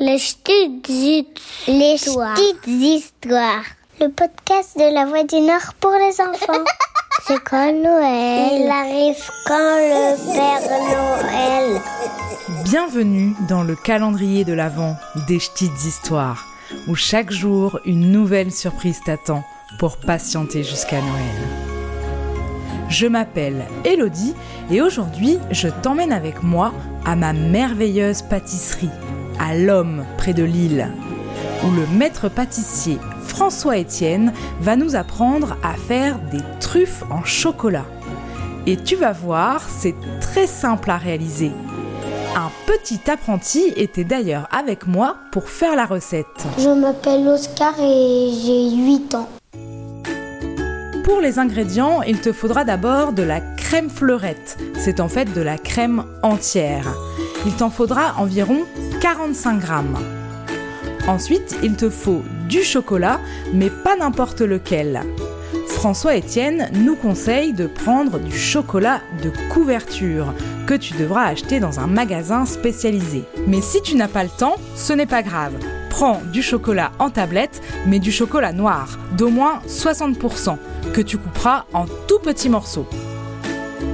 Les 0.00 0.16
petites 0.16 1.40
Les 1.68 1.94
histoires. 1.94 2.34
petites 2.34 2.66
histoires. 2.66 3.64
Le 4.00 4.08
podcast 4.08 4.70
de 4.78 4.94
la 4.94 5.04
Voix 5.04 5.24
du 5.24 5.40
Nord 5.40 5.74
pour 5.78 5.92
les 5.92 6.20
enfants. 6.20 6.64
C'est 7.26 7.42
quand 7.44 7.70
Noël 7.72 8.62
Il 8.62 8.70
arrive 8.70 9.22
quand 9.46 9.76
le 9.76 10.32
Père 10.32 10.70
Noël 10.80 11.80
Bienvenue 12.64 13.34
dans 13.48 13.62
le 13.62 13.76
calendrier 13.76 14.44
de 14.44 14.54
l'Avent 14.54 14.96
des 15.28 15.36
petites 15.36 15.84
histoires, 15.84 16.46
où 16.88 16.94
chaque 16.94 17.30
jour 17.30 17.78
une 17.84 18.10
nouvelle 18.10 18.52
surprise 18.52 19.00
t'attend 19.04 19.44
pour 19.78 19.98
patienter 19.98 20.64
jusqu'à 20.64 21.00
Noël. 21.02 21.36
Je 22.88 23.06
m'appelle 23.06 23.66
Elodie 23.84 24.34
et 24.70 24.80
aujourd'hui 24.80 25.38
je 25.50 25.68
t'emmène 25.68 26.12
avec 26.12 26.42
moi 26.42 26.72
à 27.04 27.14
ma 27.16 27.32
merveilleuse 27.34 28.22
pâtisserie, 28.22 28.90
à 29.40 29.56
l'Homme 29.56 30.04
près 30.18 30.34
de 30.34 30.44
Lille, 30.44 30.88
où 31.64 31.70
le 31.70 31.86
maître 31.96 32.28
pâtissier 32.28 32.98
François 33.24 33.78
Étienne 33.78 34.32
va 34.60 34.76
nous 34.76 34.96
apprendre 34.96 35.56
à 35.62 35.74
faire 35.74 36.18
des 36.30 36.42
truffes 36.60 37.04
en 37.10 37.24
chocolat. 37.24 37.86
Et 38.66 38.76
tu 38.76 38.96
vas 38.96 39.12
voir, 39.12 39.62
c'est 39.68 39.94
très 40.20 40.46
simple 40.46 40.90
à 40.90 40.98
réaliser. 40.98 41.50
Un 42.36 42.50
petit 42.66 43.10
apprenti 43.10 43.72
était 43.76 44.04
d'ailleurs 44.04 44.46
avec 44.52 44.86
moi 44.86 45.16
pour 45.32 45.48
faire 45.48 45.74
la 45.74 45.86
recette. 45.86 46.26
Je 46.58 46.68
m'appelle 46.68 47.26
Oscar 47.26 47.74
et 47.80 48.30
j'ai 48.44 48.76
8 48.76 49.14
ans. 49.14 49.28
Pour 51.02 51.20
les 51.20 51.38
ingrédients, 51.38 52.02
il 52.02 52.20
te 52.20 52.32
faudra 52.32 52.64
d'abord 52.64 53.12
de 53.12 53.22
la 53.22 53.40
crème 53.40 53.90
fleurette. 53.90 54.58
C'est 54.78 55.00
en 55.00 55.08
fait 55.08 55.32
de 55.32 55.40
la 55.40 55.58
crème 55.58 56.04
entière. 56.22 56.86
Il 57.46 57.54
t'en 57.54 57.70
faudra 57.70 58.14
environ 58.18 58.64
45 59.00 59.60
grammes. 59.60 59.98
Ensuite, 61.08 61.56
il 61.62 61.74
te 61.74 61.88
faut 61.88 62.22
du 62.48 62.62
chocolat, 62.62 63.18
mais 63.54 63.70
pas 63.70 63.96
n'importe 63.96 64.42
lequel. 64.42 65.02
François 65.68 66.18
Etienne 66.18 66.68
nous 66.74 66.96
conseille 66.96 67.54
de 67.54 67.66
prendre 67.66 68.18
du 68.18 68.36
chocolat 68.36 69.00
de 69.22 69.32
couverture 69.52 70.34
que 70.66 70.74
tu 70.74 70.92
devras 70.94 71.24
acheter 71.24 71.60
dans 71.60 71.80
un 71.80 71.86
magasin 71.86 72.44
spécialisé. 72.44 73.24
Mais 73.46 73.62
si 73.62 73.80
tu 73.80 73.96
n'as 73.96 74.08
pas 74.08 74.22
le 74.22 74.28
temps, 74.28 74.56
ce 74.76 74.92
n'est 74.92 75.06
pas 75.06 75.22
grave. 75.22 75.54
Prends 75.88 76.20
du 76.30 76.42
chocolat 76.42 76.92
en 76.98 77.08
tablette, 77.08 77.62
mais 77.86 77.98
du 78.00 78.12
chocolat 78.12 78.52
noir, 78.52 78.98
d'au 79.16 79.30
moins 79.30 79.62
60%, 79.66 80.58
que 80.92 81.00
tu 81.00 81.16
couperas 81.16 81.64
en 81.72 81.86
tout 82.06 82.18
petits 82.18 82.50
morceaux. 82.50 82.86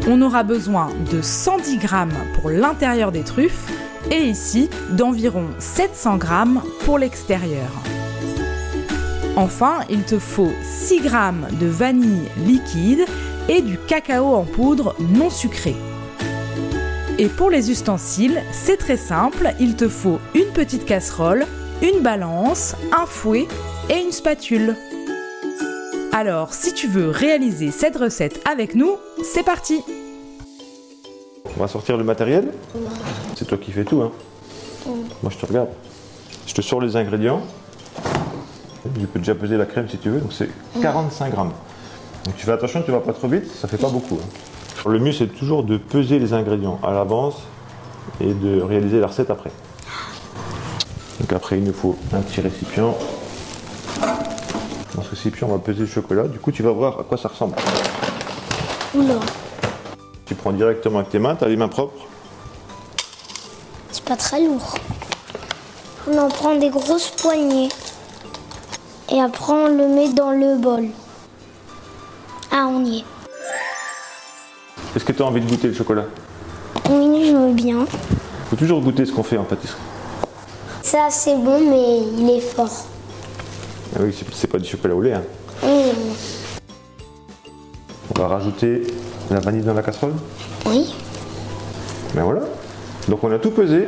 On 0.09 0.21
aura 0.23 0.43
besoin 0.43 0.89
de 1.13 1.23
110 1.23 1.79
grammes 1.79 2.15
pour 2.35 2.51
l'intérieur 2.51 3.13
des 3.13 3.23
truffes 3.23 3.71
et 4.11 4.23
ici 4.23 4.71
d'environ 4.91 5.47
700 5.59 6.17
grammes 6.17 6.63
pour 6.85 6.99
l'extérieur. 6.99 7.71
Enfin, 9.37 9.81
il 9.91 10.03
te 10.03 10.19
faut 10.19 10.53
6 10.63 11.01
grammes 11.01 11.47
de 11.61 11.67
vanille 11.67 12.29
liquide 12.47 13.05
et 13.49 13.61
du 13.61 13.79
cacao 13.79 14.35
en 14.35 14.45
poudre 14.45 14.97
non 14.99 15.31
sucré. 15.31 15.77
Et 17.19 17.29
pour 17.29 17.51
les 17.51 17.71
ustensiles, 17.71 18.43
c'est 18.53 18.77
très 18.77 18.97
simple, 18.97 19.55
il 19.59 19.77
te 19.77 19.89
faut 19.89 20.21
une 20.35 20.53
petite 20.53 20.85
casserole, 20.85 21.47
une 21.83 22.01
balance, 22.01 22.75
un 22.97 23.07
fouet 23.07 23.47
et 23.89 24.01
une 24.01 24.13
spatule. 24.13 24.75
Alors, 26.13 26.55
si 26.55 26.73
tu 26.73 26.87
veux 26.87 27.11
réaliser 27.11 27.71
cette 27.71 27.97
recette 27.97 28.41
avec 28.51 28.75
nous, 28.75 28.97
c'est 29.23 29.45
parti 29.45 29.83
On 31.57 31.61
va 31.61 31.69
sortir 31.69 31.97
le 31.97 32.05
matériel. 32.05 32.53
C'est 33.35 33.47
toi 33.47 33.59
qui 33.59 33.73
fais 33.73 33.85
tout, 33.85 34.03
hein 34.03 34.11
Moi, 35.23 35.31
je 35.31 35.37
te 35.39 35.47
regarde. 35.47 35.69
Je 36.47 36.55
te 36.55 36.61
sors 36.61 36.81
les 36.81 36.97
ingrédients. 36.97 37.41
Je 39.01 39.07
peux 39.07 39.19
déjà 39.19 39.35
peser 39.35 39.57
la 39.57 39.65
crème 39.67 39.89
si 39.89 39.99
tu 39.99 40.11
veux. 40.11 40.21
Donc, 40.21 40.33
c'est 40.33 40.49
45 40.81 41.31
grammes. 41.33 41.53
Donc, 42.25 42.37
tu 42.37 42.45
fais 42.45 42.53
attention, 42.53 42.83
tu 42.83 42.91
vas 42.91 43.01
pas 43.01 43.13
trop 43.13 43.29
vite. 43.29 43.51
Ça 43.51 43.69
fait 43.69 43.79
pas 43.79 43.89
beaucoup. 43.89 44.17
hein. 44.23 44.89
Le 44.89 44.99
mieux, 44.99 45.13
c'est 45.13 45.27
toujours 45.27 45.65
de 45.65 45.77
peser 45.79 46.19
les 46.19 46.33
ingrédients 46.33 46.79
à 46.83 46.93
l'avance 46.93 47.37
et 48.21 48.33
de 48.35 48.61
réaliser 48.61 49.01
la 49.01 49.07
recette 49.09 49.31
après. 49.31 49.51
Donc, 51.21 51.33
après, 51.33 51.59
il 51.59 51.65
nous 51.65 51.73
faut 51.73 51.97
un 52.13 52.21
petit 52.21 52.41
récipient. 52.43 52.95
Dans 54.95 55.03
ce 55.03 55.11
récipient, 55.11 55.49
on 55.49 55.53
va 55.53 55.59
peser 55.59 55.81
le 55.81 55.87
chocolat. 55.87 56.25
Du 56.29 56.39
coup, 56.39 56.53
tu 56.53 56.63
vas 56.63 56.71
voir 56.71 57.01
à 57.01 57.03
quoi 57.05 57.17
ça 57.19 57.29
ressemble. 57.29 57.55
Oula, 58.95 59.15
prends 60.47 60.53
directement 60.57 61.01
avec 61.01 61.11
tes 61.11 61.19
mains. 61.19 61.35
Tu 61.35 61.43
as 61.45 61.49
les 61.49 61.57
mains 61.57 61.67
propres. 61.67 62.05
c'est 63.91 64.05
pas 64.05 64.15
très 64.15 64.41
lourd. 64.45 64.77
On 66.09 66.17
en 66.19 66.29
prend 66.29 66.55
des 66.55 66.69
grosses 66.69 67.11
poignées. 67.11 67.69
Et 69.11 69.21
après, 69.21 69.53
on 69.53 69.67
le 69.67 69.89
met 69.89 70.09
dans 70.13 70.31
le 70.31 70.57
bol. 70.57 70.85
Ah, 72.53 72.69
on 72.69 72.85
y 72.85 72.99
est. 72.99 73.05
Est-ce 74.95 75.05
que 75.05 75.11
tu 75.11 75.21
as 75.21 75.27
envie 75.27 75.41
de 75.41 75.51
goûter 75.51 75.67
le 75.67 75.75
chocolat? 75.75 76.05
Oui, 76.91 77.27
je 77.27 77.33
veux 77.37 77.53
bien. 77.53 77.81
Il 77.81 78.49
faut 78.51 78.57
toujours 78.57 78.81
goûter 78.81 79.05
ce 79.05 79.11
qu'on 79.11 79.25
fait 79.25 79.39
en 79.39 79.45
pâtisserie. 79.45 79.81
Ça, 80.83 81.09
c'est 81.11 81.35
bon, 81.35 81.59
mais 81.69 82.03
il 82.23 82.31
est 82.31 82.41
fort. 82.41 82.87
Ah 83.97 83.99
oui, 84.01 84.17
c'est- 84.33 84.47
pas 84.47 84.59
du 84.59 84.69
chocolat 84.69 84.95
au 84.95 85.03
lait. 85.03 85.15
hein. 85.15 85.25
On 88.15 88.21
va 88.21 88.29
rajouter 88.29 88.87
la 89.31 89.41
vanille 89.41 89.63
dans 89.63 89.75
la 89.75 89.83
casserole. 89.83 90.15
oui. 90.67 90.95
Ben 92.15 92.23
voilà. 92.25 92.43
Donc 93.09 93.23
on 93.25 93.33
a 93.33 93.39
tout 93.39 93.51
pesé. 93.51 93.87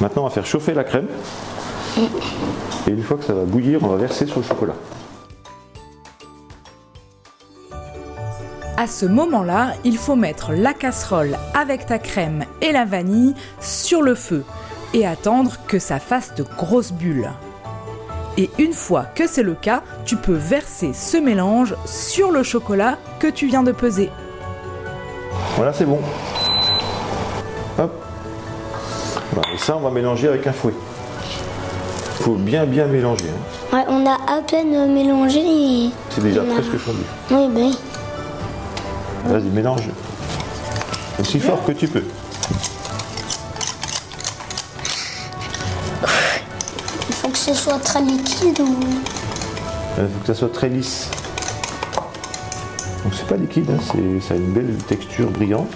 Maintenant 0.00 0.22
on 0.22 0.24
va 0.26 0.30
faire 0.30 0.46
chauffer 0.46 0.74
la 0.74 0.84
crème. 0.84 1.06
Et 2.86 2.90
une 2.90 3.02
fois 3.02 3.16
que 3.16 3.24
ça 3.24 3.32
va 3.32 3.44
bouillir, 3.44 3.82
on 3.82 3.88
va 3.88 3.96
verser 3.96 4.26
sur 4.26 4.38
le 4.38 4.44
chocolat. 4.44 4.74
À 8.76 8.86
ce 8.86 9.06
moment-là, 9.06 9.74
il 9.84 9.96
faut 9.96 10.16
mettre 10.16 10.52
la 10.52 10.74
casserole 10.74 11.36
avec 11.54 11.86
ta 11.86 11.98
crème 11.98 12.44
et 12.60 12.72
la 12.72 12.84
vanille 12.84 13.34
sur 13.60 14.02
le 14.02 14.14
feu 14.14 14.44
et 14.92 15.06
attendre 15.06 15.52
que 15.68 15.78
ça 15.78 15.98
fasse 16.00 16.34
de 16.34 16.44
grosses 16.58 16.92
bulles. 16.92 17.30
Et 18.38 18.50
une 18.58 18.72
fois 18.72 19.04
que 19.14 19.26
c'est 19.26 19.42
le 19.42 19.54
cas, 19.54 19.82
tu 20.04 20.16
peux 20.16 20.32
verser 20.34 20.92
ce 20.94 21.16
mélange 21.18 21.74
sur 21.84 22.30
le 22.30 22.42
chocolat 22.42 22.96
que 23.18 23.26
tu 23.28 23.46
viens 23.46 23.62
de 23.62 23.72
peser. 23.72 24.10
Voilà, 25.56 25.72
c'est 25.72 25.84
bon. 25.84 26.00
Hop. 27.78 27.92
Voilà, 29.32 29.48
et 29.54 29.58
ça, 29.58 29.76
on 29.76 29.80
va 29.80 29.90
mélanger 29.90 30.28
avec 30.28 30.46
un 30.46 30.52
fouet. 30.52 30.72
Il 32.18 32.24
faut 32.24 32.34
bien 32.34 32.64
bien 32.64 32.86
mélanger. 32.86 33.24
hein. 33.28 33.76
Ouais, 33.76 33.84
on 33.88 34.06
a 34.06 34.14
à 34.30 34.40
peine 34.42 34.92
mélangé 34.92 35.40
et... 35.40 35.90
C'est 36.10 36.22
déjà 36.22 36.42
a- 36.42 36.44
presque 36.44 36.76
fondu. 36.78 36.98
Oui, 37.30 37.48
ben 37.54 37.64
oui. 37.66 37.78
Vas-y, 39.26 39.50
mélange. 39.50 39.88
Aussi 41.20 41.38
fort 41.40 41.64
que 41.64 41.72
tu 41.72 41.88
peux. 41.88 42.04
Ce 47.42 47.54
soit 47.54 47.78
très 47.80 48.00
liquide 48.00 48.60
ou... 48.60 48.76
Il 49.98 50.04
faut 50.04 50.20
que 50.20 50.26
ça 50.28 50.34
soit 50.34 50.52
très 50.52 50.68
lisse. 50.68 51.08
Donc 53.02 53.12
c'est 53.14 53.26
pas 53.26 53.36
liquide, 53.36 53.68
hein, 53.70 53.80
c'est- 53.84 54.20
ça 54.28 54.34
a 54.34 54.36
une 54.36 54.52
belle 54.52 54.76
texture 54.86 55.28
brillante. 55.30 55.68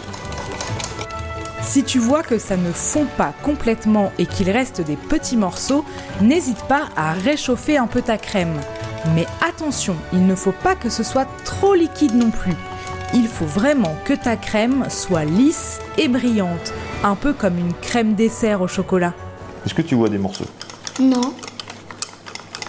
Si 1.62 1.82
tu 1.82 1.98
vois 1.98 2.22
que 2.22 2.38
ça 2.38 2.56
ne 2.56 2.70
fond 2.70 3.06
pas 3.18 3.32
complètement 3.42 4.12
et 4.18 4.26
qu'il 4.26 4.48
reste 4.50 4.80
des 4.80 4.94
petits 4.96 5.36
morceaux, 5.36 5.84
n'hésite 6.20 6.62
pas 6.68 6.82
à 6.96 7.12
réchauffer 7.12 7.76
un 7.76 7.88
peu 7.88 8.00
ta 8.00 8.16
crème. 8.16 8.54
Mais 9.16 9.26
attention, 9.46 9.96
il 10.12 10.24
ne 10.24 10.36
faut 10.36 10.52
pas 10.52 10.76
que 10.76 10.88
ce 10.88 11.02
soit 11.02 11.26
trop 11.44 11.74
liquide 11.74 12.14
non 12.14 12.30
plus. 12.30 12.54
Il 13.12 13.26
faut 13.26 13.44
vraiment 13.44 13.96
que 14.04 14.12
ta 14.14 14.36
crème 14.36 14.84
soit 14.88 15.24
lisse 15.24 15.80
et 15.98 16.06
brillante, 16.06 16.72
un 17.02 17.16
peu 17.16 17.32
comme 17.32 17.58
une 17.58 17.74
crème 17.74 18.14
dessert 18.14 18.62
au 18.62 18.68
chocolat. 18.68 19.12
Est-ce 19.64 19.74
que 19.74 19.82
tu 19.82 19.96
vois 19.96 20.08
des 20.08 20.18
morceaux? 20.18 20.44
Non. 21.00 21.34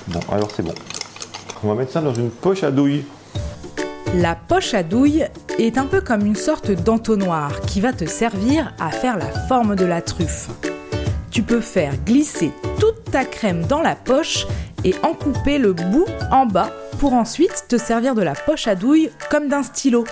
Bon, 0.08 0.20
alors 0.32 0.50
c'est 0.56 0.64
bon. 0.64 0.74
On 1.64 1.70
va 1.70 1.76
mettre 1.76 1.92
ça 1.92 2.02
dans 2.02 2.14
une 2.14 2.30
poche 2.30 2.64
à 2.64 2.72
douille. 2.72 3.04
La 4.16 4.36
poche 4.36 4.74
à 4.74 4.84
douille 4.84 5.28
est 5.60 5.78
un 5.78 5.86
peu 5.86 6.02
comme 6.02 6.26
une 6.26 6.36
sorte 6.36 6.72
d'entonnoir 6.72 7.62
qui 7.62 7.82
va 7.82 7.94
te 7.94 8.06
servir 8.06 8.74
à 8.80 8.90
faire 8.92 9.18
la 9.18 9.30
forme 9.48 9.76
de 9.76 9.86
la 9.86 10.02
truffe. 10.02 10.50
Tu 11.30 11.42
peux 11.42 11.62
faire 11.62 11.94
glisser 12.06 12.52
toute 12.80 13.12
ta 13.12 13.26
crème 13.26 13.66
dans 13.66 13.82
la 13.82 13.96
poche 13.96 14.48
et 14.84 14.96
en 15.04 15.14
couper 15.14 15.58
le 15.58 15.74
bout 15.74 16.08
en 16.32 16.46
bas 16.46 16.72
pour 17.00 17.14
ensuite 17.14 17.66
te 17.68 17.78
servir 17.78 18.16
de 18.16 18.22
la 18.22 18.34
poche 18.34 18.68
à 18.68 18.76
douille 18.76 19.10
comme 19.30 19.50
d'un 19.50 19.64
stylo. 19.64 20.06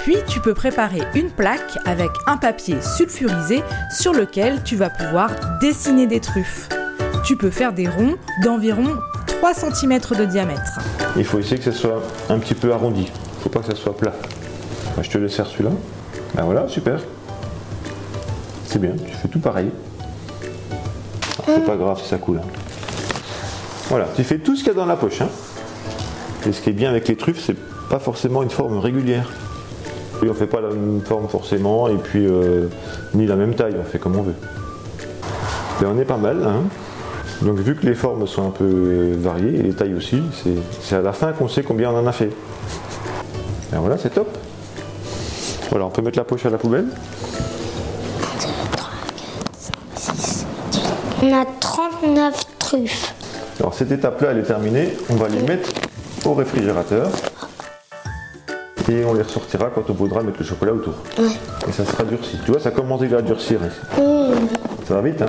Puis 0.00 0.16
tu 0.28 0.40
peux 0.40 0.54
préparer 0.54 1.02
une 1.14 1.30
plaque 1.30 1.78
avec 1.86 2.10
un 2.26 2.36
papier 2.36 2.76
sulfurisé 2.82 3.62
sur 3.90 4.12
lequel 4.12 4.62
tu 4.62 4.76
vas 4.76 4.90
pouvoir 4.90 5.30
dessiner 5.60 6.06
des 6.06 6.20
truffes. 6.20 6.68
Tu 7.24 7.36
peux 7.36 7.50
faire 7.50 7.72
des 7.72 7.88
ronds 7.88 8.14
d'environ 8.44 8.96
3 9.26 9.54
cm 9.54 9.98
de 10.18 10.24
diamètre. 10.24 10.78
Il 11.16 11.24
faut 11.24 11.38
essayer 11.38 11.58
que 11.58 11.64
ça 11.64 11.72
soit 11.72 12.02
un 12.28 12.38
petit 12.38 12.54
peu 12.54 12.72
arrondi. 12.72 13.06
Il 13.10 13.42
faut 13.42 13.48
pas 13.48 13.60
que 13.60 13.66
ça 13.66 13.76
soit 13.76 13.96
plat. 13.96 14.12
Je 15.00 15.08
te 15.08 15.18
laisse 15.18 15.34
faire 15.34 15.46
celui-là. 15.46 15.70
Ben 16.34 16.42
voilà, 16.44 16.68
super. 16.68 17.00
C'est 18.66 18.78
bien, 18.80 18.92
tu 19.06 19.12
fais 19.14 19.28
tout 19.28 19.38
pareil. 19.40 19.70
C'est 21.46 21.64
pas 21.64 21.76
grave 21.76 21.98
si 22.02 22.08
ça 22.08 22.18
coule. 22.18 22.38
hein. 22.38 22.46
Voilà, 23.88 24.06
tu 24.14 24.22
fais 24.24 24.38
tout 24.38 24.54
ce 24.56 24.62
qu'il 24.62 24.72
y 24.72 24.76
a 24.76 24.78
dans 24.78 24.86
la 24.86 24.96
poche. 24.96 25.20
hein. 25.20 25.28
Et 26.46 26.52
ce 26.52 26.60
qui 26.60 26.70
est 26.70 26.74
bien 26.74 26.90
avec 26.90 27.08
les 27.08 27.16
truffes, 27.16 27.42
c'est 27.44 27.56
pas 27.88 27.98
forcément 27.98 28.42
une 28.42 28.50
forme 28.50 28.78
régulière. 28.78 29.28
Et 30.22 30.28
on 30.28 30.34
fait 30.34 30.46
pas 30.46 30.60
la 30.60 30.68
même 30.68 31.00
forme 31.04 31.28
forcément, 31.28 31.88
et 31.88 31.96
puis 31.96 32.26
euh, 32.26 32.66
ni 33.14 33.26
la 33.26 33.36
même 33.36 33.54
taille, 33.54 33.74
on 33.80 33.84
fait 33.84 33.98
comme 33.98 34.16
on 34.16 34.22
veut. 34.22 34.34
Et 35.82 35.86
on 35.86 35.98
est 35.98 36.04
pas 36.04 36.18
mal. 36.18 36.44
hein. 36.46 36.62
Donc 37.42 37.56
vu 37.58 37.74
que 37.74 37.86
les 37.86 37.94
formes 37.94 38.26
sont 38.26 38.46
un 38.46 38.50
peu 38.50 39.14
variées, 39.18 39.58
et 39.58 39.62
les 39.62 39.72
tailles 39.72 39.94
aussi, 39.94 40.22
c'est- 40.82 40.94
à 40.96 41.00
la 41.00 41.12
fin 41.12 41.32
qu'on 41.32 41.48
sait 41.48 41.62
combien 41.62 41.90
on 41.90 41.98
en 41.98 42.06
a 42.06 42.12
fait. 42.12 42.30
Et 43.72 43.76
voilà, 43.76 43.96
c'est 43.98 44.10
top. 44.10 44.28
Voilà, 45.70 45.86
on 45.86 45.90
peut 45.90 46.02
mettre 46.02 46.18
la 46.18 46.24
poche 46.24 46.44
à 46.46 46.50
la 46.50 46.58
poubelle. 46.58 46.86
On 51.22 51.32
a 51.40 51.44
39 51.60 52.44
truffes. 52.58 53.14
Alors 53.58 53.74
cette 53.74 53.92
étape-là, 53.92 54.28
elle 54.32 54.38
est 54.38 54.42
terminée. 54.42 54.96
On 55.10 55.14
va 55.16 55.28
les 55.28 55.42
mettre 55.42 55.70
au 56.24 56.34
réfrigérateur. 56.34 57.08
Et 58.88 59.04
on 59.04 59.14
les 59.14 59.22
ressortira 59.22 59.66
quand 59.72 59.88
on 59.88 59.92
voudra 59.92 60.22
mettre 60.22 60.38
le 60.40 60.44
chocolat 60.44 60.72
autour. 60.72 60.94
Et 61.68 61.72
ça 61.72 61.84
sera 61.84 62.02
durci. 62.04 62.38
Tu 62.44 62.50
vois, 62.50 62.60
ça 62.60 62.70
commence 62.70 63.00
déjà 63.00 63.18
à 63.18 63.22
durcir. 63.22 63.60
Ça 64.88 64.94
va 64.94 65.02
vite, 65.02 65.22
hein? 65.22 65.26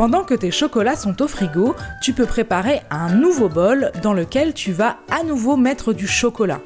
Pendant 0.00 0.24
que 0.24 0.32
tes 0.32 0.50
chocolats 0.50 0.96
sont 0.96 1.20
au 1.20 1.28
frigo, 1.28 1.76
tu 2.00 2.14
peux 2.14 2.24
préparer 2.24 2.80
un 2.88 3.12
nouveau 3.12 3.50
bol 3.50 3.92
dans 4.02 4.14
lequel 4.14 4.54
tu 4.54 4.72
vas 4.72 4.96
à 5.10 5.24
nouveau 5.24 5.58
mettre 5.58 5.92
du 5.92 6.06
chocolat. 6.06 6.62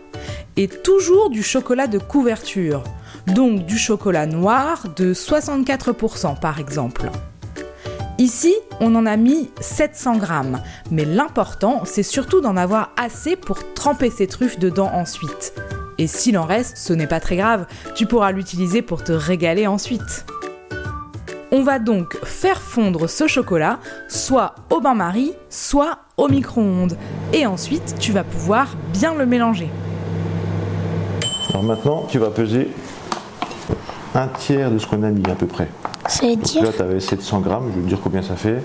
Et 0.57 0.69
toujours 0.69 1.31
du 1.31 1.43
chocolat 1.43 1.89
de 1.89 1.99
couverture. 1.99 2.85
Donc 3.27 3.67
du 3.67 3.77
chocolat 3.77 4.27
noir 4.27 4.85
de 4.95 5.13
64% 5.13 6.39
par 6.39 6.61
exemple. 6.61 7.11
Ici, 8.19 8.55
on 8.79 8.95
en 8.95 9.05
a 9.05 9.17
mis 9.17 9.51
700 9.59 10.19
grammes, 10.19 10.63
mais 10.93 11.05
l'important, 11.05 11.83
c'est 11.85 12.05
surtout 12.05 12.41
d'en 12.41 12.57
avoir 12.57 12.93
assez 12.97 13.35
pour 13.35 13.75
tremper 13.75 14.11
ces 14.11 14.29
truffes 14.29 14.61
dedans 14.61 14.93
ensuite. 14.95 15.55
Et 15.99 16.07
s'il 16.07 16.39
en 16.39 16.45
reste, 16.45 16.77
ce 16.77 16.93
n'est 16.93 17.09
pas 17.09 17.19
très 17.19 17.37
grave, 17.37 17.67
tu 17.97 18.07
pourras 18.07 18.31
l'utiliser 18.31 18.81
pour 18.81 19.03
te 19.03 19.11
régaler 19.11 19.67
ensuite. 19.67 20.25
On 21.57 21.63
va 21.63 21.79
donc 21.79 22.19
faire 22.25 22.61
fondre 22.61 23.09
ce 23.09 23.29
chocolat, 23.29 23.79
soit 24.09 24.57
au 24.71 24.81
bain-marie, 24.81 25.35
soit 25.51 25.99
au 26.17 26.27
micro-ondes. 26.27 26.97
Et 27.33 27.47
ensuite, 27.47 27.95
tu 28.01 28.11
vas 28.11 28.25
pouvoir 28.25 28.75
bien 28.93 29.15
le 29.15 29.25
mélanger. 29.25 29.69
Alors 31.51 31.63
maintenant, 31.63 32.07
tu 32.09 32.19
vas 32.19 32.31
peser 32.31 32.67
un 34.17 34.27
tiers 34.27 34.73
de 34.73 34.79
ce 34.79 34.87
qu'on 34.89 35.05
a 35.05 35.11
mis 35.11 35.31
à 35.31 35.37
peu 35.37 35.47
près. 35.47 35.69
Ça 36.09 36.27
veut 36.27 36.35
dire 36.35 36.65
Là, 36.65 36.71
tu 36.75 36.83
avais 36.83 36.99
700 36.99 37.39
grammes, 37.39 37.71
je 37.71 37.77
vais 37.77 37.85
te 37.85 37.89
dire 37.89 38.01
combien 38.03 38.23
ça 38.23 38.35
fait. 38.35 38.61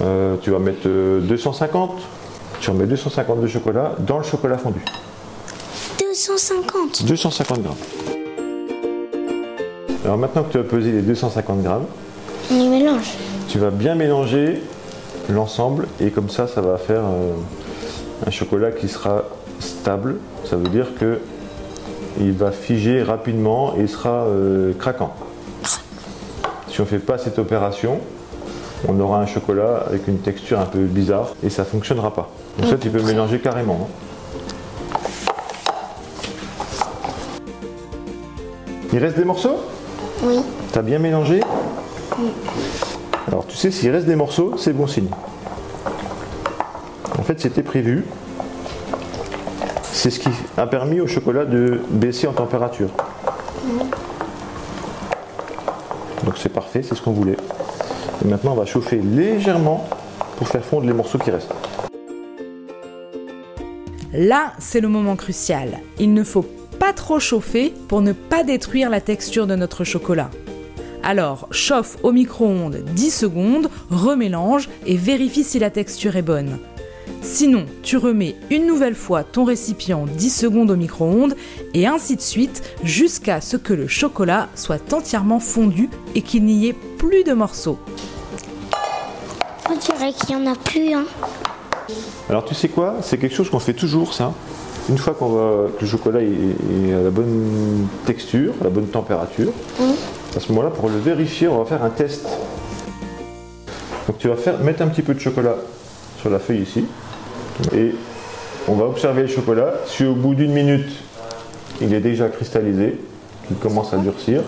Euh, 0.00 0.36
tu 0.40 0.52
vas 0.52 0.60
mettre 0.60 0.86
euh, 0.86 1.20
250. 1.22 1.98
Tu 2.60 2.70
remets 2.70 2.86
250 2.86 3.40
de 3.40 3.48
chocolat 3.48 3.96
dans 3.98 4.18
le 4.18 4.24
chocolat 4.24 4.56
fondu. 4.56 4.84
250. 5.98 7.06
250 7.06 7.60
grammes. 7.60 7.74
Alors 10.08 10.16
maintenant 10.16 10.42
que 10.42 10.52
tu 10.52 10.56
as 10.58 10.62
pesé 10.62 10.90
les 10.90 11.02
250 11.02 11.62
grammes, 11.62 11.84
On 12.50 12.70
mélange. 12.70 13.12
tu 13.46 13.58
vas 13.58 13.68
bien 13.68 13.94
mélanger 13.94 14.62
l'ensemble 15.28 15.86
et 16.00 16.08
comme 16.08 16.30
ça, 16.30 16.46
ça 16.48 16.62
va 16.62 16.78
faire 16.78 17.02
euh, 17.02 17.32
un 18.26 18.30
chocolat 18.30 18.70
qui 18.70 18.88
sera 18.88 19.24
stable. 19.60 20.16
Ça 20.46 20.56
veut 20.56 20.70
dire 20.70 20.86
que 20.98 21.18
il 22.18 22.32
va 22.32 22.52
figer 22.52 23.02
rapidement 23.02 23.74
et 23.76 23.86
sera 23.86 24.24
euh, 24.24 24.72
craquant. 24.78 25.12
Si 26.70 26.80
on 26.80 26.84
ne 26.84 26.88
fait 26.88 27.00
pas 27.00 27.18
cette 27.18 27.38
opération, 27.38 28.00
on 28.88 28.98
aura 29.00 29.20
un 29.20 29.26
chocolat 29.26 29.84
avec 29.88 30.08
une 30.08 30.20
texture 30.20 30.58
un 30.58 30.64
peu 30.64 30.78
bizarre 30.78 31.34
et 31.44 31.50
ça 31.50 31.64
ne 31.64 31.66
fonctionnera 31.68 32.14
pas. 32.14 32.30
Donc 32.58 32.70
ça, 32.70 32.78
tu 32.78 32.88
peux 32.88 33.02
mélanger 33.02 33.40
carrément. 33.40 33.90
hein. 33.90 34.88
Il 38.94 38.98
reste 39.00 39.18
des 39.18 39.24
morceaux? 39.26 39.58
Oui. 40.22 40.40
T'as 40.72 40.82
bien 40.82 40.98
mélangé 40.98 41.40
Alors 43.26 43.46
tu 43.46 43.56
sais, 43.56 43.70
s'il 43.70 43.90
reste 43.90 44.06
des 44.06 44.16
morceaux, 44.16 44.56
c'est 44.56 44.72
bon 44.72 44.86
signe. 44.86 45.08
En 47.18 47.22
fait, 47.22 47.40
c'était 47.40 47.62
prévu. 47.62 48.04
C'est 49.82 50.10
ce 50.10 50.18
qui 50.20 50.30
a 50.56 50.66
permis 50.66 51.00
au 51.00 51.06
chocolat 51.06 51.44
de 51.44 51.80
baisser 51.90 52.26
en 52.26 52.32
température. 52.32 52.88
Donc 56.24 56.34
c'est 56.36 56.48
parfait, 56.48 56.82
c'est 56.82 56.94
ce 56.94 57.02
qu'on 57.02 57.12
voulait. 57.12 57.36
Et 58.24 58.28
maintenant, 58.28 58.52
on 58.52 58.56
va 58.56 58.66
chauffer 58.66 58.96
légèrement 58.96 59.88
pour 60.36 60.48
faire 60.48 60.64
fondre 60.64 60.86
les 60.86 60.92
morceaux 60.92 61.18
qui 61.18 61.30
restent. 61.30 61.52
Là, 64.12 64.52
c'est 64.58 64.80
le 64.80 64.88
moment 64.88 65.16
crucial. 65.16 65.80
Il 65.98 66.14
ne 66.14 66.24
faut 66.24 66.44
pas 66.78 66.92
trop 66.92 67.20
chauffer 67.20 67.72
pour 67.88 68.00
ne 68.00 68.12
pas 68.12 68.44
détruire 68.44 68.90
la 68.90 69.00
texture 69.00 69.46
de 69.46 69.56
notre 69.56 69.84
chocolat. 69.84 70.30
Alors, 71.02 71.48
chauffe 71.50 71.96
au 72.02 72.12
micro-ondes 72.12 72.84
10 72.94 73.10
secondes, 73.10 73.70
remélange 73.90 74.68
et 74.86 74.96
vérifie 74.96 75.44
si 75.44 75.58
la 75.58 75.70
texture 75.70 76.16
est 76.16 76.22
bonne. 76.22 76.58
Sinon, 77.22 77.66
tu 77.82 77.96
remets 77.96 78.36
une 78.50 78.66
nouvelle 78.66 78.94
fois 78.94 79.24
ton 79.24 79.44
récipient 79.44 80.06
10 80.06 80.30
secondes 80.30 80.70
au 80.70 80.76
micro-ondes 80.76 81.34
et 81.74 81.86
ainsi 81.86 82.16
de 82.16 82.20
suite 82.20 82.62
jusqu'à 82.84 83.40
ce 83.40 83.56
que 83.56 83.72
le 83.72 83.88
chocolat 83.88 84.48
soit 84.54 84.92
entièrement 84.92 85.40
fondu 85.40 85.88
et 86.14 86.22
qu'il 86.22 86.44
n'y 86.44 86.68
ait 86.68 86.76
plus 86.98 87.24
de 87.24 87.32
morceaux. 87.32 87.78
On 89.70 89.76
dirait 89.76 90.12
qu'il 90.12 90.36
n'y 90.36 90.42
en 90.42 90.52
a 90.52 90.56
plus. 90.56 90.94
Hein. 90.94 91.04
Alors 92.28 92.44
tu 92.44 92.54
sais 92.54 92.68
quoi? 92.68 92.96
C'est 93.02 93.18
quelque 93.18 93.34
chose 93.34 93.50
qu'on 93.50 93.58
fait 93.58 93.74
toujours 93.74 94.14
ça. 94.14 94.32
Une 94.88 94.98
fois 94.98 95.14
qu'on 95.14 95.28
va, 95.28 95.68
que 95.76 95.82
le 95.82 95.86
chocolat 95.86 96.20
est, 96.22 96.26
est 96.26 96.94
à 96.94 97.02
la 97.02 97.10
bonne 97.10 97.86
texture, 98.06 98.54
à 98.60 98.64
la 98.64 98.70
bonne 98.70 98.86
température, 98.86 99.52
à 100.34 100.40
ce 100.40 100.50
moment-là, 100.52 100.70
pour 100.70 100.88
le 100.88 100.98
vérifier, 100.98 101.48
on 101.48 101.58
va 101.58 101.64
faire 101.64 101.84
un 101.84 101.90
test. 101.90 102.26
Donc 104.06 104.18
tu 104.18 104.28
vas 104.28 104.36
faire, 104.36 104.58
mettre 104.60 104.82
un 104.82 104.88
petit 104.88 105.02
peu 105.02 105.12
de 105.12 105.20
chocolat 105.20 105.56
sur 106.18 106.30
la 106.30 106.38
feuille 106.38 106.62
ici, 106.62 106.86
et 107.74 107.94
on 108.66 108.74
va 108.74 108.86
observer 108.86 109.22
le 109.22 109.28
chocolat. 109.28 109.74
Si 109.86 110.04
au 110.04 110.14
bout 110.14 110.34
d'une 110.34 110.52
minute, 110.52 110.90
il 111.80 111.92
est 111.92 112.00
déjà 112.00 112.28
cristallisé, 112.28 112.98
qu'il 113.46 113.56
commence 113.56 113.92
à 113.92 113.98
durcir, 113.98 114.42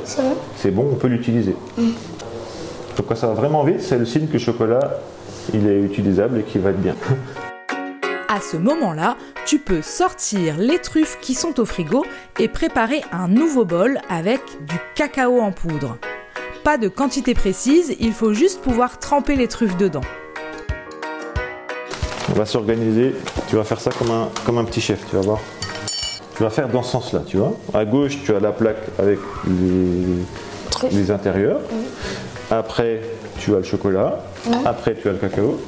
C'est 0.56 0.70
bon 0.70 0.88
on 0.92 0.96
peut 0.96 1.08
l'utiliser. 1.08 1.56
Donc 1.76 3.06
quand 3.08 3.16
ça 3.16 3.28
va 3.28 3.34
vraiment 3.34 3.64
vite, 3.64 3.80
c'est 3.82 3.98
le 3.98 4.06
signe 4.06 4.26
que 4.26 4.34
le 4.34 4.38
chocolat, 4.38 4.98
il 5.54 5.66
est 5.66 5.80
utilisable 5.80 6.38
et 6.40 6.42
qu'il 6.42 6.60
va 6.60 6.70
être 6.70 6.80
bien. 6.80 6.94
À 8.40 8.42
ce 8.42 8.56
moment-là, 8.56 9.18
tu 9.44 9.58
peux 9.58 9.82
sortir 9.82 10.56
les 10.56 10.78
truffes 10.78 11.18
qui 11.20 11.34
sont 11.34 11.60
au 11.60 11.66
frigo 11.66 12.06
et 12.38 12.48
préparer 12.48 13.02
un 13.12 13.28
nouveau 13.28 13.66
bol 13.66 14.00
avec 14.08 14.40
du 14.66 14.76
cacao 14.94 15.42
en 15.42 15.52
poudre. 15.52 15.98
Pas 16.64 16.78
de 16.78 16.88
quantité 16.88 17.34
précise, 17.34 17.94
il 18.00 18.14
faut 18.14 18.32
juste 18.32 18.62
pouvoir 18.62 18.98
tremper 18.98 19.36
les 19.36 19.46
truffes 19.46 19.76
dedans. 19.76 20.00
On 22.30 22.32
va 22.32 22.46
s'organiser. 22.46 23.14
Tu 23.50 23.56
vas 23.56 23.64
faire 23.64 23.78
ça 23.78 23.90
comme 23.90 24.10
un, 24.10 24.30
comme 24.46 24.56
un 24.56 24.64
petit 24.64 24.80
chef, 24.80 25.04
tu 25.10 25.16
vas 25.16 25.22
voir. 25.22 25.40
Tu 26.34 26.42
vas 26.42 26.48
faire 26.48 26.70
dans 26.70 26.82
ce 26.82 26.92
sens-là, 26.92 27.20
tu 27.26 27.36
vois. 27.36 27.52
À 27.74 27.84
gauche, 27.84 28.22
tu 28.24 28.34
as 28.34 28.40
la 28.40 28.52
plaque 28.52 28.88
avec 28.98 29.18
les, 29.46 30.88
les 30.90 31.10
intérieurs. 31.10 31.60
Après, 32.50 33.02
tu 33.40 33.54
as 33.54 33.58
le 33.58 33.64
chocolat. 33.64 34.18
Après, 34.64 34.94
tu 34.94 35.08
as 35.08 35.12
le 35.12 35.18
cacao. 35.18 35.58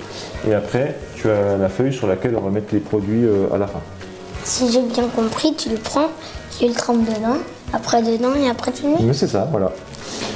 Et 0.47 0.55
après, 0.55 0.95
tu 1.17 1.29
as 1.29 1.57
la 1.57 1.69
feuille 1.69 1.93
sur 1.93 2.07
laquelle 2.07 2.37
on 2.37 2.41
va 2.41 2.50
mettre 2.50 2.73
les 2.73 2.81
produits 2.81 3.25
euh, 3.25 3.52
à 3.52 3.59
la 3.59 3.67
fin. 3.67 3.81
Si 4.45 4.71
j'ai 4.71 4.83
bien 4.83 5.09
compris, 5.09 5.55
tu 5.55 5.71
le 5.71 5.76
prends, 5.76 6.09
tu 6.59 6.67
le 6.67 6.75
trempes 6.75 7.05
dedans, 7.05 7.38
après 7.73 8.02
dedans 8.02 8.35
et 8.35 8.49
après 8.49 8.73
tu 8.73 8.83
le 8.85 8.91
mets. 8.91 8.97
Mais 9.00 9.12
c'est 9.14 9.29
ça, 9.29 9.49
voilà. 9.50 9.73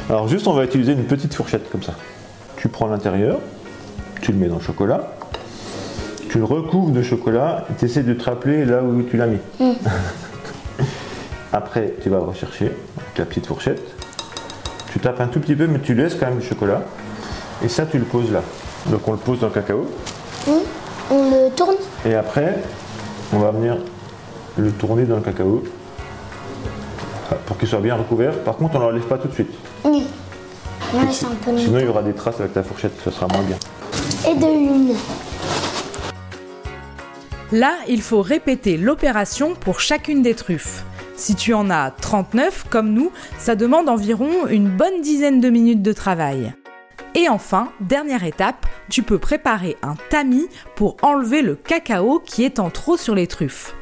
Alors 0.08 0.28
juste, 0.28 0.46
on 0.46 0.54
va 0.54 0.64
utiliser 0.64 0.92
une 0.92 1.04
petite 1.04 1.34
fourchette 1.34 1.70
comme 1.70 1.82
ça. 1.82 1.94
Tu 2.56 2.68
prends 2.68 2.86
l'intérieur, 2.86 3.38
tu 4.22 4.32
le 4.32 4.38
mets 4.38 4.46
dans 4.46 4.56
le 4.56 4.62
chocolat, 4.62 5.12
tu 6.30 6.38
le 6.38 6.44
recouvres 6.44 6.92
de 6.92 7.02
chocolat 7.02 7.66
et 7.70 7.74
tu 7.78 7.84
essaies 7.84 8.04
de 8.04 8.14
te 8.14 8.24
rappeler 8.24 8.64
là 8.64 8.82
où 8.82 9.02
tu 9.02 9.16
l'as 9.16 9.26
mis. 9.26 9.38
Après, 11.52 11.94
tu 12.02 12.08
vas 12.08 12.18
le 12.18 12.24
rechercher 12.24 12.66
avec 12.66 13.18
la 13.18 13.24
petite 13.24 13.46
fourchette. 13.46 13.82
Tu 14.92 15.00
tapes 15.00 15.20
un 15.20 15.26
tout 15.26 15.40
petit 15.40 15.56
peu, 15.56 15.66
mais 15.66 15.80
tu 15.80 15.94
laisses 15.94 16.14
quand 16.14 16.26
même 16.26 16.36
le 16.36 16.44
chocolat. 16.44 16.82
Et 17.64 17.68
ça, 17.68 17.86
tu 17.86 17.98
le 17.98 18.04
poses 18.04 18.30
là. 18.30 18.42
Donc 18.86 19.06
on 19.08 19.12
le 19.12 19.18
pose 19.18 19.40
dans 19.40 19.48
le 19.48 19.52
cacao. 19.52 19.86
On 21.10 21.30
le 21.30 21.50
tourne 21.54 21.76
Et 22.04 22.14
après, 22.14 22.62
on 23.32 23.38
va 23.38 23.50
venir 23.50 23.76
le 24.56 24.70
tourner 24.72 25.04
dans 25.04 25.16
le 25.16 25.22
cacao 25.22 25.62
pour 27.46 27.58
qu'il 27.58 27.68
soit 27.68 27.80
bien 27.80 27.96
recouvert. 27.96 28.32
Par 28.40 28.56
contre, 28.56 28.76
on 28.76 28.78
ne 28.78 28.84
l'enlève 28.84 29.06
pas 29.06 29.18
tout 29.18 29.28
de 29.28 29.34
suite. 29.34 29.50
Oui. 29.84 30.06
On 30.94 31.02
laisse 31.04 31.24
un 31.24 31.34
peu 31.44 31.52
de 31.52 31.58
Sinon, 31.58 31.78
il 31.78 31.84
y 31.84 31.88
aura 31.88 32.02
des 32.02 32.12
traces 32.12 32.40
avec 32.40 32.52
ta 32.52 32.62
fourchette, 32.62 32.92
ce 33.04 33.10
sera 33.10 33.26
moins 33.26 33.42
bien. 33.42 33.56
Et 34.28 34.34
de 34.34 34.46
une. 34.46 34.94
Là, 37.52 37.74
il 37.88 38.02
faut 38.02 38.22
répéter 38.22 38.76
l'opération 38.76 39.54
pour 39.54 39.80
chacune 39.80 40.22
des 40.22 40.34
truffes. 40.34 40.84
Si 41.16 41.34
tu 41.34 41.54
en 41.54 41.70
as 41.70 41.92
39, 41.92 42.66
comme 42.68 42.92
nous, 42.92 43.10
ça 43.38 43.54
demande 43.54 43.88
environ 43.88 44.46
une 44.48 44.68
bonne 44.68 45.00
dizaine 45.00 45.40
de 45.40 45.48
minutes 45.48 45.82
de 45.82 45.92
travail. 45.92 46.52
Et 47.18 47.30
enfin, 47.30 47.70
dernière 47.80 48.24
étape, 48.24 48.66
tu 48.90 49.02
peux 49.02 49.18
préparer 49.18 49.78
un 49.82 49.94
tamis 50.10 50.48
pour 50.74 50.98
enlever 51.00 51.40
le 51.40 51.54
cacao 51.54 52.20
qui 52.22 52.44
est 52.44 52.58
en 52.58 52.68
trop 52.68 52.98
sur 52.98 53.14
les 53.14 53.26
truffes. 53.26 53.74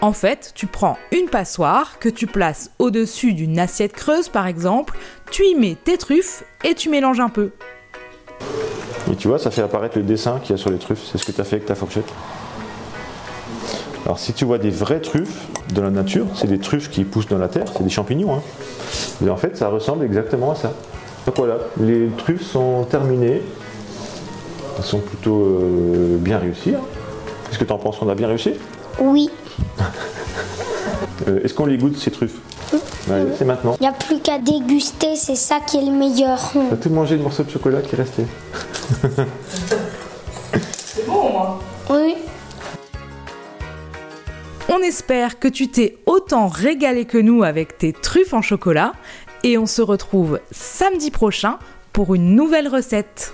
En 0.00 0.12
fait, 0.12 0.52
tu 0.54 0.68
prends 0.68 0.96
une 1.10 1.26
passoire 1.26 1.98
que 1.98 2.08
tu 2.08 2.28
places 2.28 2.70
au-dessus 2.78 3.32
d'une 3.32 3.58
assiette 3.58 3.94
creuse 3.94 4.28
par 4.28 4.46
exemple, 4.46 4.96
tu 5.32 5.44
y 5.44 5.56
mets 5.56 5.74
tes 5.74 5.98
truffes 5.98 6.44
et 6.62 6.74
tu 6.74 6.88
mélanges 6.88 7.18
un 7.18 7.30
peu. 7.30 7.50
Et 9.10 9.16
tu 9.16 9.26
vois, 9.26 9.40
ça 9.40 9.50
fait 9.50 9.62
apparaître 9.62 9.98
le 9.98 10.04
dessin 10.04 10.38
qu'il 10.38 10.54
y 10.54 10.54
a 10.54 10.62
sur 10.62 10.70
les 10.70 10.78
truffes. 10.78 11.02
C'est 11.10 11.18
ce 11.18 11.24
que 11.24 11.32
tu 11.32 11.40
as 11.40 11.44
fait 11.44 11.56
avec 11.56 11.66
ta 11.66 11.74
fourchette. 11.74 12.08
Alors 14.04 14.20
si 14.20 14.32
tu 14.34 14.44
vois 14.44 14.58
des 14.58 14.70
vraies 14.70 15.00
truffes 15.00 15.48
de 15.74 15.80
la 15.80 15.90
nature, 15.90 16.26
c'est 16.36 16.46
des 16.46 16.60
truffes 16.60 16.90
qui 16.90 17.02
poussent 17.02 17.26
dans 17.26 17.38
la 17.38 17.48
terre, 17.48 17.66
c'est 17.76 17.82
des 17.82 17.90
champignons. 17.90 18.36
Hein. 18.36 18.42
Et 19.26 19.28
en 19.30 19.36
fait, 19.36 19.56
ça 19.56 19.68
ressemble 19.68 20.04
exactement 20.04 20.52
à 20.52 20.54
ça. 20.54 20.72
Donc 21.28 21.36
voilà, 21.36 21.58
les 21.78 22.08
truffes 22.16 22.42
sont 22.42 22.84
terminées. 22.84 23.42
Elles 24.78 24.82
sont 24.82 25.00
plutôt 25.00 25.42
euh, 25.44 26.16
bien 26.16 26.38
réussies. 26.38 26.74
hein. 26.74 26.80
Est-ce 27.50 27.58
que 27.58 27.64
tu 27.64 27.72
en 27.72 27.76
penses 27.76 27.98
qu'on 27.98 28.08
a 28.08 28.14
bien 28.14 28.28
réussi? 28.28 28.54
Oui. 28.98 29.28
Euh, 31.28 31.40
Est-ce 31.44 31.52
qu'on 31.52 31.66
les 31.66 31.76
goûte 31.76 31.98
ces 31.98 32.10
truffes? 32.10 32.38
C'est 33.36 33.44
maintenant. 33.44 33.76
Il 33.78 33.82
n'y 33.82 33.88
a 33.88 33.92
plus 33.92 34.20
qu'à 34.20 34.38
déguster, 34.38 35.16
c'est 35.16 35.36
ça 35.36 35.60
qui 35.60 35.76
est 35.76 35.84
le 35.84 35.90
meilleur. 35.92 36.40
T'as 36.70 36.76
tout 36.76 36.88
mangé 36.88 37.18
le 37.18 37.22
morceau 37.24 37.42
de 37.42 37.50
chocolat 37.50 37.82
qui 37.82 37.94
est 37.94 37.98
resté. 37.98 38.22
Oui. 41.90 42.14
On 44.70 44.78
espère 44.78 45.38
que 45.38 45.48
tu 45.48 45.68
t'es 45.68 45.98
autant 46.06 46.48
régalé 46.48 47.04
que 47.04 47.18
nous 47.18 47.42
avec 47.42 47.76
tes 47.76 47.92
truffes 47.92 48.32
en 48.32 48.40
chocolat 48.40 48.92
et 49.44 49.58
on 49.58 49.66
se 49.66 49.82
retrouve 49.82 50.40
samedi 50.50 51.10
prochain 51.10 51.58
pour 51.92 52.14
une 52.14 52.34
nouvelle 52.34 52.68
recette. 52.68 53.32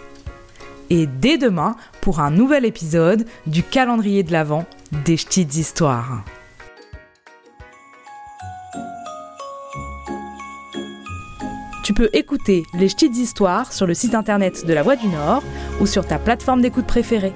Et 0.91 1.07
dès 1.07 1.39
demain 1.39 1.77
pour 2.01 2.21
un 2.21 2.31
nouvel 2.31 2.65
épisode 2.65 3.27
du 3.47 3.63
calendrier 3.63 4.23
de 4.23 4.33
l'Avent 4.33 4.65
des 5.05 5.17
petites 5.17 5.57
histoires. 5.57 6.25
Tu 11.85 11.93
peux 11.93 12.09
écouter 12.15 12.63
les 12.73 12.87
petites 12.87 13.17
histoires 13.17 13.73
sur 13.73 13.87
le 13.87 13.93
site 13.93 14.15
internet 14.15 14.65
de 14.65 14.73
la 14.73 14.83
Voix 14.83 14.97
du 14.97 15.07
Nord 15.09 15.43
ou 15.81 15.87
sur 15.87 16.07
ta 16.07 16.19
plateforme 16.19 16.63
d'écoute 16.63 16.87
préférée. 16.87 17.35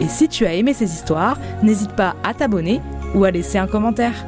Et 0.00 0.08
si 0.08 0.28
tu 0.28 0.44
as 0.44 0.54
aimé 0.54 0.74
ces 0.74 0.92
histoires, 0.92 1.38
n'hésite 1.62 1.92
pas 1.92 2.14
à 2.22 2.34
t'abonner 2.34 2.80
ou 3.14 3.24
à 3.24 3.30
laisser 3.30 3.58
un 3.58 3.66
commentaire. 3.66 4.26